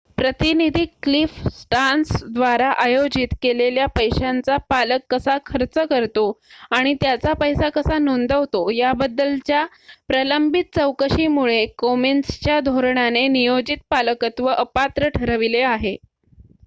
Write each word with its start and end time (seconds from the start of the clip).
प्रतिनिधी 0.17 0.85
Cliff 1.03 1.33
Stearns 1.49 2.11
द्वारा 2.27 2.69
आयोजित 2.83 3.33
केलेल्या 3.41 3.85
पैशांचा 3.89 4.55
पालक 4.69 5.01
कसा 5.09 5.37
खर्च 5.45 5.77
करतो 5.89 6.23
आणि 6.71 6.93
त्याचा 7.01 7.33
पैसा 7.39 7.69
कसा 7.71 7.97
नोंदवतो 7.99 8.69
याबद्दलच्या 8.71 9.65
प्रलंबित 10.07 10.75
चौकशीमुळे 10.75 11.65
कोमेन्सच्या 11.77 12.59
धोरणाने 12.61 13.27
नियोजित 13.29 13.83
पालकत्व 13.89 14.49
अपात्र 14.49 15.09
ठरविले 15.11 15.61
आहे 15.65 15.95